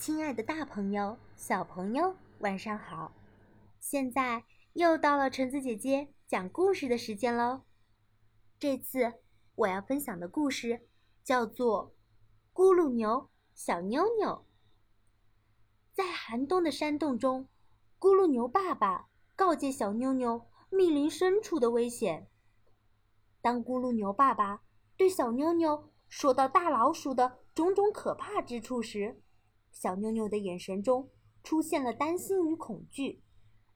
[0.00, 3.12] 亲爱的大朋友、小朋友，晚上好！
[3.80, 4.42] 现在
[4.72, 7.64] 又到了橙子姐姐讲故事的时间喽。
[8.58, 9.12] 这次
[9.56, 10.88] 我要分享的故事
[11.22, 11.94] 叫做
[12.58, 14.28] 《咕噜牛小妞妞》。
[15.92, 17.46] 在寒冬的山洞中，
[17.98, 22.26] 咕噜牛爸爸告诫小妞妞密林深处的危险。
[23.42, 24.62] 当咕噜牛爸爸
[24.96, 29.20] 对小妞妞说到大老鼠的种种可怕之处时，
[29.72, 31.08] 小妞妞的眼神中
[31.42, 33.22] 出现了担心与恐惧。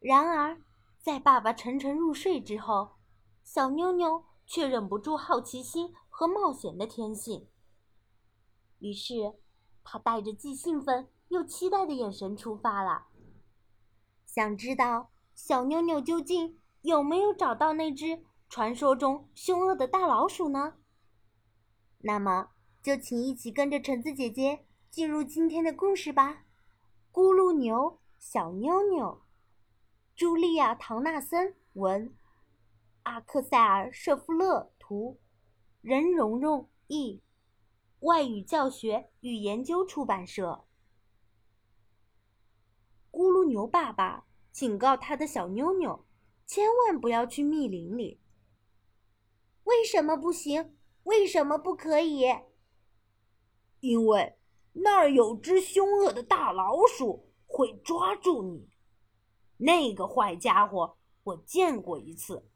[0.00, 0.60] 然而，
[0.98, 2.96] 在爸爸沉沉入睡之后，
[3.44, 7.46] 小妞妞却忍不住好奇心和冒险的天性。
[8.80, 9.34] 于是，
[9.84, 13.06] 她带着既兴奋又期待的眼神出发了。
[14.26, 20.74] 想知道小妞妞究竟有没有找到那只传说中凶恶的大老鼠呢？
[21.98, 22.48] 那么，
[22.82, 26.44] 就请一起跟着橙子姐姐进入今天的故事吧。
[27.10, 29.22] 咕噜牛小妞妞，
[30.14, 32.14] 茱莉亚·唐纳森文，
[33.04, 35.18] 阿克塞尔·舍夫勒图，
[35.80, 37.22] 任蓉蓉译，
[38.00, 40.66] 外语教学与研究出版社。
[43.10, 46.04] 咕噜牛爸爸警告他的小妞妞，
[46.44, 48.20] 千万不要去密林里。
[49.64, 50.76] 为什么不行？
[51.04, 52.26] 为什么不可以？
[53.80, 54.36] 因为
[54.72, 58.70] 那儿有只凶恶的大老鼠会抓住你。
[59.58, 62.48] 那个坏家伙我见过一次，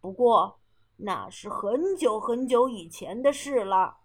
[0.00, 0.60] 不过
[0.96, 3.98] 那是很久很久以前的事了。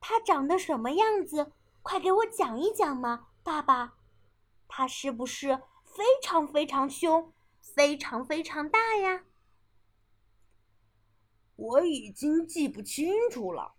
[0.00, 1.52] 它长得什么样子？
[1.82, 3.94] 快给我讲一讲嘛，爸爸。
[4.66, 9.24] 它是不是非常非常凶，非常非常大呀？
[11.56, 13.74] 我已经记不清楚了，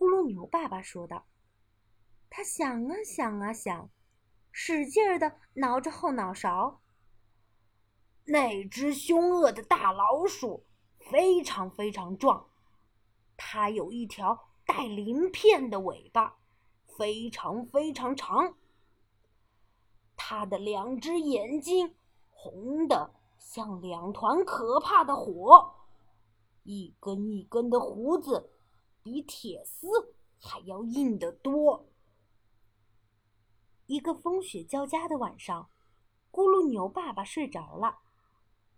[0.00, 1.26] 咕噜牛爸爸说道。
[2.30, 3.90] 他想啊想啊想，
[4.50, 6.80] 使劲儿的挠着后脑勺。
[8.24, 10.64] 那只凶恶的大老鼠
[10.98, 12.48] 非常非常壮，
[13.36, 16.38] 它有一条带鳞片的尾巴，
[16.86, 18.56] 非常非常长。
[20.16, 21.94] 它的两只眼睛
[22.30, 25.74] 红的像两团可怕的火。
[26.62, 28.50] 一根一根的胡子，
[29.02, 31.88] 比铁丝还要硬得多。
[33.86, 35.70] 一个风雪交加的晚上，
[36.30, 37.98] 咕噜牛爸爸睡着了，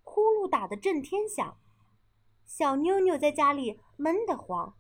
[0.02, 1.58] 呼噜打得震天响。
[2.44, 4.76] 小妞妞在家里闷得慌，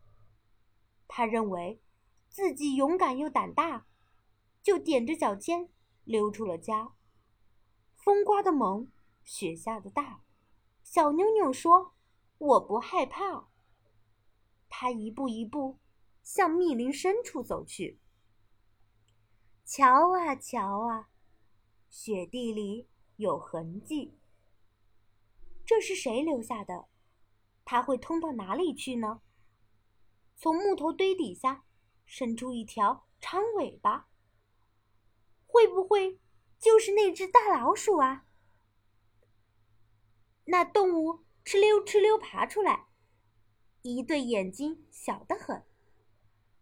[1.06, 1.80] 他认为
[2.28, 3.86] 自己勇敢又胆大，
[4.62, 5.68] 就踮着脚尖
[6.04, 6.94] 溜出了家。
[7.96, 8.90] 风刮得猛，
[9.24, 10.22] 雪下的大，
[10.82, 11.94] 小妞妞说。
[12.42, 13.51] 我不害怕。
[14.82, 15.78] 他一步一步
[16.24, 18.00] 向密林深处走去。
[19.64, 21.08] 瞧啊瞧啊，
[21.88, 24.18] 雪地里有痕迹。
[25.64, 26.88] 这是谁留下的？
[27.64, 29.20] 它会通到哪里去呢？
[30.34, 31.62] 从木头堆底下
[32.04, 34.08] 伸出一条长尾巴。
[35.46, 36.18] 会不会
[36.58, 38.26] 就是那只大老鼠啊？
[40.46, 41.20] 那动物。
[41.44, 42.88] 哧溜哧溜爬出来，
[43.82, 45.64] 一对眼睛小得很。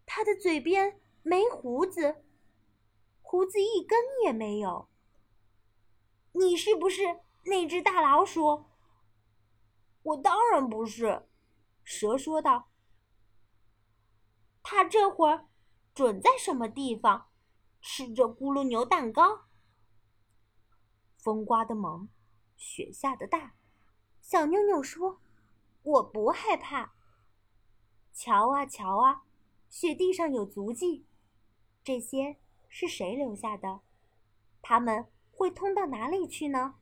[0.05, 2.25] 它的嘴边没胡子，
[3.23, 4.89] 胡子一根也没有。
[6.33, 8.65] 你是不是那只大老鼠？
[10.03, 11.29] 我当然不是，
[11.85, 12.71] 蛇说道。
[14.63, 15.47] 它这会儿
[15.95, 17.29] 准在什么地方
[17.81, 19.47] 吃着咕噜牛蛋糕。
[21.19, 22.09] 风刮得猛，
[22.57, 23.55] 雪下的大。
[24.21, 25.21] 小妞妞说
[25.83, 26.95] ：“我不害怕。
[28.23, 29.23] 瞧啊瞧啊，
[29.71, 31.07] 雪地上有足迹，
[31.83, 32.37] 这些
[32.69, 33.81] 是谁留下的？
[34.61, 36.75] 他们会通到哪里去呢？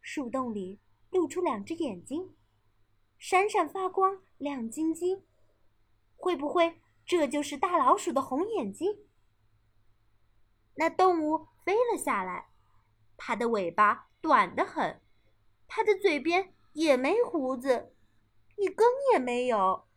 [0.00, 0.78] 树洞里
[1.10, 2.36] 露出两只眼睛，
[3.18, 5.24] 闪闪发光，亮晶晶。
[6.14, 8.96] 会不会这就是大老鼠的红眼睛？”
[10.78, 12.50] 那动物飞了下来，
[13.16, 15.02] 它的尾巴短得很。
[15.66, 17.92] 它的嘴边也没胡子，
[18.56, 19.88] 一根也没有。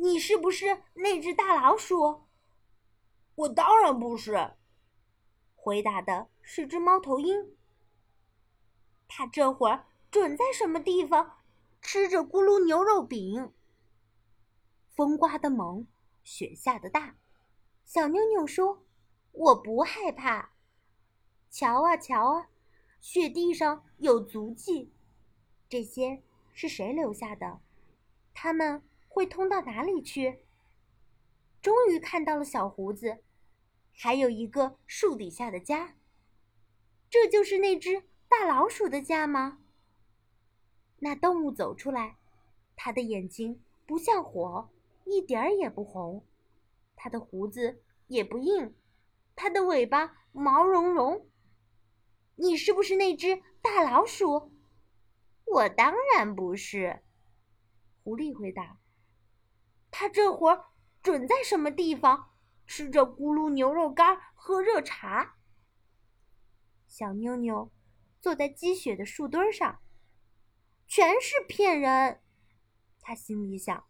[0.00, 2.22] 你是不是那只大老鼠？
[3.34, 4.54] 我当然不是。
[5.56, 7.56] 回答的是只猫头鹰。
[9.08, 11.38] 它这会儿准在什么地方
[11.80, 13.52] 吃着咕噜牛肉饼。
[14.94, 15.86] 风刮得猛，
[16.22, 17.16] 雪下得大。
[17.84, 18.84] 小妞妞说
[19.32, 20.52] ：“我不害怕。
[21.50, 22.48] 瞧啊瞧啊。”
[23.00, 24.92] 雪地上有足迹，
[25.68, 26.22] 这些
[26.52, 27.60] 是谁留下的？
[28.34, 30.40] 他们会通到哪里去？
[31.60, 33.18] 终于看到了小胡子，
[33.92, 35.96] 还有一个树底下的家。
[37.10, 39.58] 这就是那只大老鼠的家吗？
[41.00, 42.16] 那动物走出来，
[42.76, 44.68] 它的眼睛不像火，
[45.04, 46.22] 一点儿也不红；
[46.94, 48.74] 它的胡子也不硬，
[49.34, 51.26] 它的尾巴毛茸茸。
[52.36, 54.52] 你是不是那只大老鼠？
[55.44, 57.02] 我当然不是。
[58.04, 58.78] 狐狸回答
[59.90, 60.66] ：“他这会儿
[61.02, 62.30] 准在什么地方
[62.66, 65.36] 吃着咕噜牛肉干，喝热茶。”
[66.86, 67.70] 小妞妞
[68.20, 69.80] 坐在积雪的树墩上，
[70.86, 72.20] 全是骗人。
[73.00, 73.84] 他心里想：“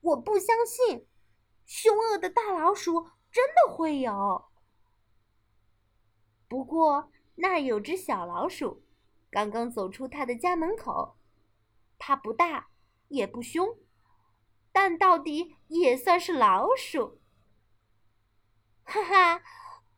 [0.00, 1.06] 我不相信，
[1.66, 4.46] 凶恶的大老鼠真的会有。”
[6.48, 8.84] 不过那儿有只小老鼠，
[9.30, 11.16] 刚刚走出他的家门口。
[11.98, 12.68] 它不大，
[13.08, 13.78] 也不凶，
[14.74, 17.22] 但到底也算是老鼠。
[18.82, 19.42] 哈哈，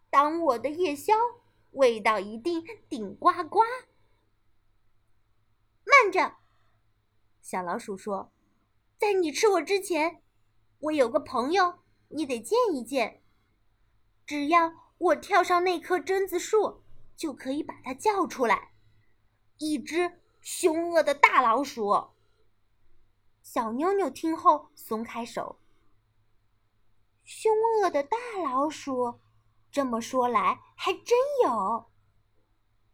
[0.08, 1.12] 当我的夜宵。
[1.72, 3.60] 味道一定顶呱呱！
[5.84, 6.36] 慢着，
[7.42, 8.32] 小老鼠说
[8.96, 10.22] ：“在你吃我之前，
[10.78, 13.22] 我有个朋友，你得见一见。
[14.24, 16.82] 只要我跳上那棵榛子树，
[17.14, 18.70] 就可以把它叫出来。
[19.58, 22.08] 一只凶恶的大老鼠。”
[23.48, 25.60] 小妞妞听后松开手。
[27.22, 29.20] 凶恶的大老鼠。
[29.70, 31.86] 这么说来，还真有。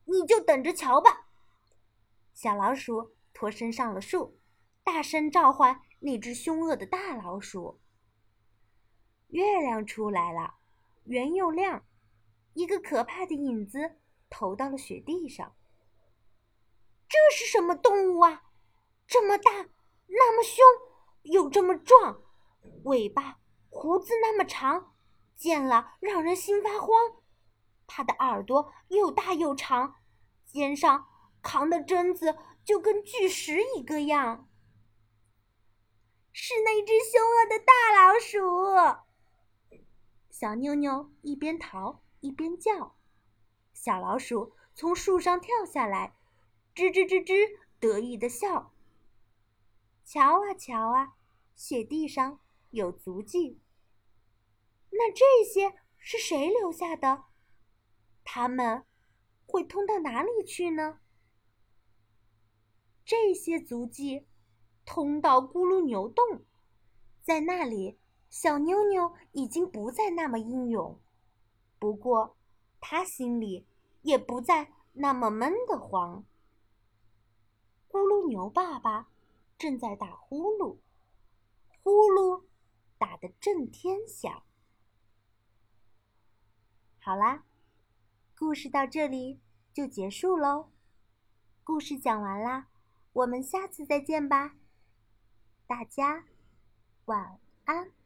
[0.05, 1.31] 你就等着瞧吧。
[2.35, 4.39] 小老鼠脱身上了树，
[4.85, 7.81] 大声召唤那只凶恶的大老鼠。
[9.29, 10.57] 月亮出来了，
[11.05, 11.83] 圆又亮，
[12.53, 13.97] 一个可怕的影子
[14.29, 15.57] 投到了雪地上。
[17.09, 18.43] 这是什么动物啊？
[19.07, 19.69] 这么大，
[20.14, 20.64] 那么凶，
[21.23, 22.23] 又这么壮，
[22.85, 23.38] 尾巴、
[23.70, 24.94] 胡子那么长。
[25.35, 26.91] 见了让人心发慌，
[27.88, 29.97] 它的耳朵又大又长，
[30.47, 31.09] 肩上
[31.43, 34.49] 扛的榛子就跟巨石一个样。
[36.32, 37.73] 是那只凶恶的大
[38.06, 39.81] 老鼠！
[40.31, 42.97] 小妞妞一边逃一边叫，
[43.73, 46.17] 小老鼠从树上跳下来，
[46.75, 48.72] 吱吱吱吱得意的笑。
[50.05, 51.15] 瞧啊瞧啊，
[51.55, 52.41] 雪地上
[52.71, 53.61] 有足迹。
[54.91, 57.25] 那这些是谁留下的？
[58.25, 58.85] 他们
[59.47, 61.01] 会通到哪里去呢？
[63.05, 64.27] 这些足迹
[64.85, 66.45] 通到咕噜牛洞，
[67.23, 67.99] 在那里，
[68.31, 71.01] 小妞妞已经不再那么英勇，
[71.79, 72.37] 不过
[72.81, 73.67] 她心里
[74.03, 76.25] 也不再那么闷得慌。
[77.91, 79.09] 咕噜牛爸爸
[79.62, 80.79] 正在打呼噜，
[81.85, 82.43] 呼噜
[82.99, 84.43] 打得震天响。
[86.99, 87.44] 好啦，
[88.37, 89.38] 故事到这里
[89.73, 90.73] 就结束喽。
[91.62, 92.70] 故事讲完啦，
[93.12, 94.56] 我们下次再见吧。
[95.69, 96.25] 大家
[97.05, 98.02] 晚安。